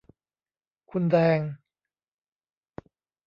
[0.91, 1.39] คุณแดง